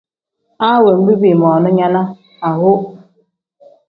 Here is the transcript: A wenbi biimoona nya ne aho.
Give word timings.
A 0.67 0.69
wenbi 0.83 1.13
biimoona 1.21 1.69
nya 1.77 1.87
ne 1.93 2.01
aho. 2.49 2.71